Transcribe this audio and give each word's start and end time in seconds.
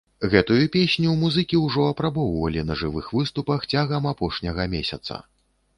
Гэтую 0.31 0.61
песню 0.75 1.11
музыкі 1.23 1.59
ўжо 1.65 1.85
апрабоўвалі 1.91 2.65
на 2.71 2.81
жывых 2.83 3.13
выступах 3.19 3.69
цягам 3.73 4.13
апошняга 4.15 4.69
месяца. 4.75 5.25